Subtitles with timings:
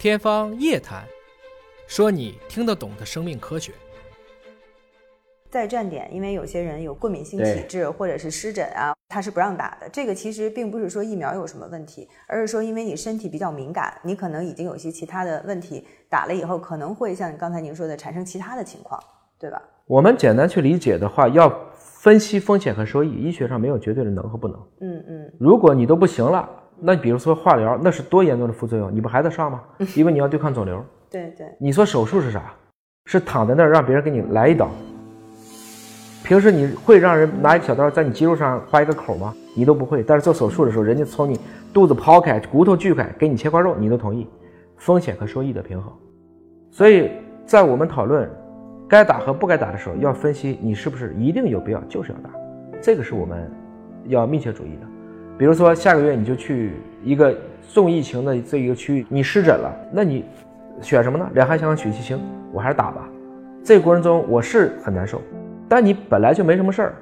[0.00, 1.04] 天方夜谭，
[1.86, 3.70] 说你听得懂的生命科学。
[5.50, 9.86] 在站点，因为有些人有过敏性体质或者是湿疹啊，他是不让打的。
[9.90, 18.98] 这个其实并不是说疫苗有什么问题，而是说因为你身体比较敏感，你可能已经有些其他的问题，打了以后可能会像刚才您说的产生其他的情况，
[19.38, 19.62] 对吧？
[19.84, 24.58] 我们简单去理解的话，要分析风险和收益，医学上没有绝对的能和不能。
[24.80, 25.32] 嗯嗯。
[25.38, 26.48] 如果你都不行了，
[26.80, 29.60] 那比如说化疗，那是多严重的副作用，你不还得上吗？
[29.94, 30.84] 因为你要对抗肿瘤。
[31.10, 31.46] 对对。
[31.58, 32.52] 你说手术是啥？
[33.06, 34.68] 是躺在那儿让别人给你来一刀。
[36.22, 39.34] 平时你会让人拿一小刀在你肌肉上划一个口吗？
[39.56, 40.02] 你都不会。
[40.02, 41.40] 但是做手术的时候，人家从你
[41.72, 44.28] 肚子剖开，骨头锯开，给你切块肉，你都同意。
[44.76, 45.92] 风险和收益的平衡。
[46.70, 47.10] 所以
[47.44, 48.30] 在我们讨论
[48.88, 52.30] 该打和不该打的时候，要分析你是不是一定有必要就是要打。
[52.80, 53.50] 这个是我们
[54.06, 54.86] 要密切注意的。
[55.40, 57.34] 比如说下个月你就去一个
[57.72, 60.22] 重疫情的这一个区域，你湿疹了，那你
[60.82, 61.26] 选什么呢？
[61.32, 62.20] 两害相权取其轻，
[62.52, 63.08] 我还是打吧。
[63.64, 65.22] 这个过程中我是很难受。
[65.66, 66.94] 但你本来就没什么事儿，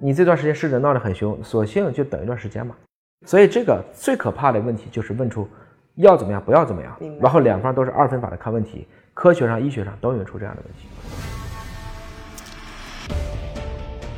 [0.00, 2.74] 你这段时间湿疹闹得很凶，索性就等一段时间嘛。
[3.26, 5.48] 所以这个最可怕的问题就是问出
[5.94, 10.88] 要怎么样，不要怎么样，然后两方都是二分法的看问题，科学上、医学上都有出这样的问题。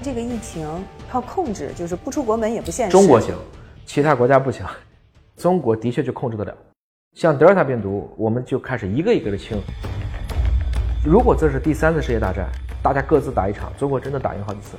[0.00, 0.66] 这个疫情
[1.10, 2.92] 靠控制，就是不出国门也不现实。
[2.92, 3.34] 中国行，
[3.86, 4.66] 其他国家不行。
[5.38, 6.54] 中国的确就控制得了，
[7.14, 9.58] 像德尔塔病毒，我们就开始一个一个的清。
[11.02, 12.46] 如果这是第三次世界大战。
[12.82, 14.76] 大家各自打一场，中国真的打赢好几次，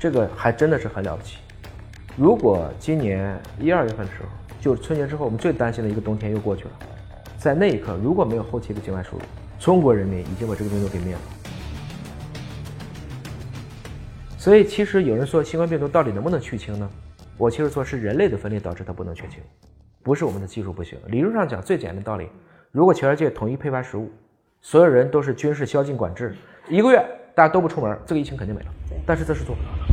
[0.00, 1.36] 这个还真的是很了不起。
[2.16, 4.28] 如果今年一二月份的时候，
[4.60, 6.70] 就是春节之后，我们最担心的一个冬天又过去了，
[7.38, 9.22] 在那一刻如果没有后期的境外输入，
[9.60, 11.20] 中国人民已经把这个病毒给灭了。
[14.36, 16.90] 所以，其实有人说新冠病毒到底能不能去清呢？
[17.38, 19.40] 我其实说是人类的分裂导致它不能全球，
[20.02, 20.98] 不是我们的技术不行。
[21.08, 22.28] 理论上讲，最简单的道理，
[22.72, 24.10] 如果全世界统一配发食物，
[24.62, 26.34] 所有人都是军事宵禁管制，
[26.68, 27.04] 一个月。
[27.34, 28.68] 大家都不出门，这个疫情肯定没了。
[29.04, 29.92] 但是这是做不到的。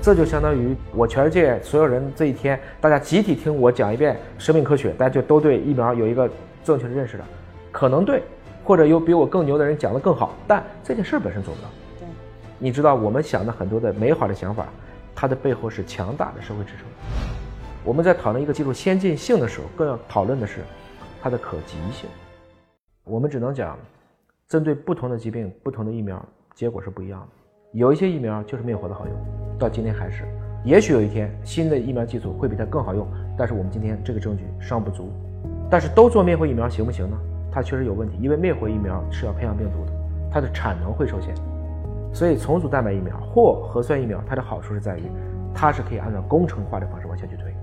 [0.00, 6.26] 这就相当于我全世界所有人这一天，大家集体听我讲一遍生命科学，大家就都对疫苗有一个
[6.64, 7.24] 正确的认识了。
[7.70, 8.22] 可能对，
[8.64, 11.68] 或者有比我更牛的人讲的更好，但这件事本身做不到。
[11.98, 12.08] 对，
[12.58, 14.68] 你知道我们想的很多的美好的想法，
[15.16, 16.86] 它的背后是强大的社会支撑。
[17.82, 20.60] 我们在讨论一个技术先进性的时候，更要讨论的是
[21.20, 22.08] 它的可及性。
[23.02, 23.76] 我们只能讲。
[24.48, 27.26] 针对不同的疾病，不同的疫苗结果是不一样的。
[27.72, 29.12] 有一些疫苗就是灭活的好用，
[29.58, 30.22] 到今天还是。
[30.64, 33.04] 也许有一天新的疫苗技术会比它更好用，
[33.36, 35.10] 但是我们今天这个证据尚不足。
[35.68, 37.18] 但是都做灭活疫苗行不行呢？
[37.50, 39.92] 它确实有问题，因为灭活疫苗是要培养病毒的，
[40.30, 41.34] 它的产能会受限。
[42.12, 45.02] 所以重组蛋白疫苗或核酸疫苗，它的好处是在于，
[45.54, 47.54] 它是可以按照工程化的方式往下去推。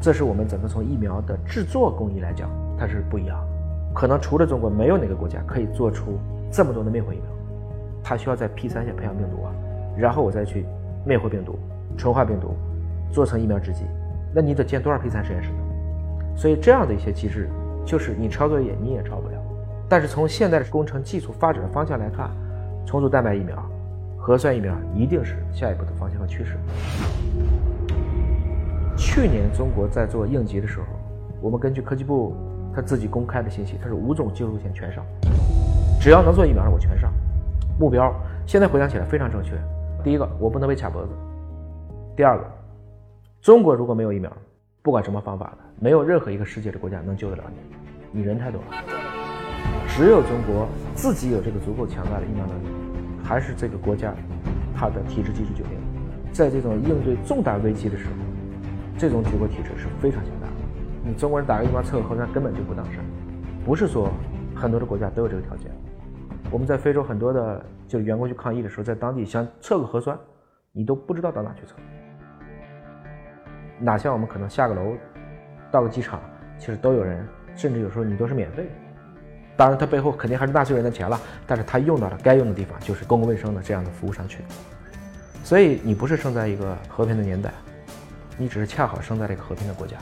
[0.00, 3.38] 这是我们整个从疫苗的制作工艺来讲，它是不一样。
[3.94, 6.18] 可能除了中国，没有哪个国家可以做出
[6.50, 7.26] 这么多的灭活疫苗。
[8.02, 9.52] 它需要在 P 三线培养病毒啊，
[9.96, 10.66] 然后我再去
[11.04, 11.58] 灭活病毒、
[11.96, 12.56] 纯化病毒，
[13.12, 13.84] 做成疫苗制剂。
[14.34, 15.58] 那你得建多少 P 三实验室呢？
[16.34, 17.48] 所以这样的一些机制，
[17.84, 19.34] 就是你抄作业你也抄不了。
[19.88, 22.30] 但是从现在的工程技术发展的方向来看，
[22.86, 23.56] 重组蛋白疫苗、
[24.16, 26.56] 核酸疫苗一定是下一步的方向和趋势。
[28.96, 30.86] 去年中国在做应急的时候，
[31.40, 32.34] 我们根据科技部。
[32.74, 35.04] 他自己公开的信息，他是五种技术路线全上，
[36.00, 37.12] 只要能做疫苗的我全上。
[37.78, 38.10] 目标
[38.46, 39.52] 现在回想起来非常正确。
[40.02, 41.10] 第一个，我不能被卡脖子；
[42.16, 42.44] 第二个，
[43.42, 44.32] 中国如果没有疫苗，
[44.80, 47.76] 不管什么方法的，没有任何一个世界的国家能救得了你。
[48.10, 48.66] 你人太多了，
[49.86, 52.66] 只有中国自己有这个足够强大的疫苗能力，
[53.22, 54.14] 还是这个国家
[54.74, 55.72] 它的体制机制决定。
[56.32, 58.12] 在这种应对重大危机的时候，
[58.96, 60.52] 这种举国体制是非常强大的。
[61.04, 63.04] 你中国人打个疫苗测个核酸根本就不当事儿，
[63.64, 64.10] 不是说
[64.54, 65.70] 很多的国家都有这个条件。
[66.50, 70.18] 我们在非洲很多的就员工去抗议的时候，在当地想测个核酸，
[70.72, 71.74] 你都不知道到哪去测。
[73.78, 74.94] 哪像我们可能下个楼，
[75.70, 76.20] 到个机场，
[76.58, 78.70] 其实都有人，甚至有时候你都是免费。
[79.56, 84.38] 当然，它背后肯定还是纳税人的钱了，但是它用到了该用的地方，就是公共卫生的这样的服务上去。
[85.44, 87.52] 所以你不是生在一个和平的年代，
[88.38, 89.96] 你只是恰好生在了一个和平的国家。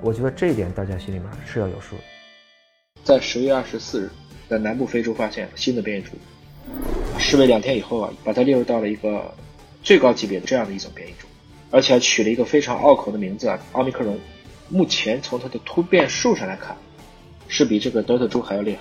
[0.00, 2.02] 我觉得这一点大家心里面是要有数的。
[3.04, 4.10] 在十月二十四日，
[4.48, 6.10] 在南部非洲发现新的变异株，
[7.18, 9.32] 视为两天以后啊，把它列入到了一个
[9.82, 11.26] 最高级别的这样的一种变异株，
[11.70, 14.18] 而且还取了一个非常拗口的名字啊，奥密克戎。
[14.70, 16.74] 目前从它的突变数上来看，
[17.48, 18.80] 是比这个德尔塔株还要厉害。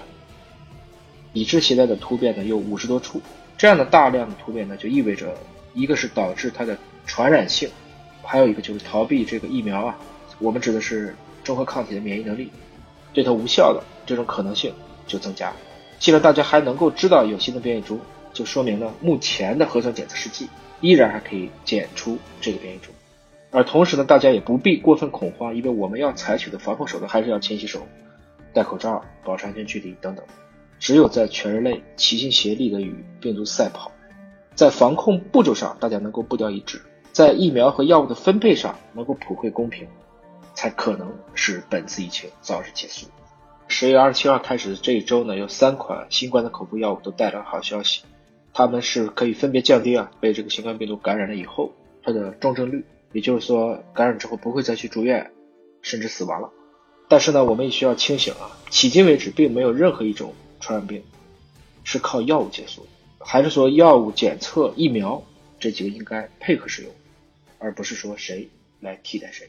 [1.34, 3.22] 已知携带的突变呢有五十多处，
[3.58, 5.34] 这样的大量的突变呢，就意味着
[5.74, 7.70] 一个是导致它的传染性，
[8.22, 9.98] 还有一个就是逃避这个疫苗啊。
[10.40, 12.52] 我们指的是中和抗体的免疫能力，
[13.14, 14.74] 对它无效的这种可能性
[15.08, 15.52] 就增加。
[16.00, 18.00] 既然大家还能够知道有新的变异株，
[18.34, 20.48] 就说明呢，目前的核酸检测试剂
[20.82, 22.92] 依然还可以检出这个变异株。
[23.52, 27.88] 而同时呢，大家也不必过分恐慌，因为我们要采取的防控手段还是要勤洗手、
[28.54, 30.24] 戴口罩、保持安全距离等等。
[30.80, 33.92] 只有在全人类齐心协力的与病毒赛跑，
[34.54, 39.88] 在防控步骤上大家能够步调一致，在疫苗和药物的分配上能够普惠公平，
[40.54, 43.08] 才可能使本次疫情早日结束。
[43.70, 48.04] 十月二十七号开始的这一周呢，有三款新冠的口服药物都带来了好消息，
[48.54, 51.72] 他们是可以分别降低啊被这个新冠病毒感染了以后
[52.04, 52.86] 它的重症率。
[53.14, 55.32] 也就是说，感染之后不会再去住院，
[55.82, 56.50] 甚至死亡了。
[57.08, 58.58] 但是呢，我们也需要清醒啊！
[58.72, 61.04] 迄今为止，并没有任何一种传染病
[61.84, 62.88] 是靠药物结束，
[63.20, 65.24] 还是说药物、检测、疫苗
[65.60, 66.92] 这几个应该配合使用，
[67.60, 69.48] 而不是说谁来替代谁。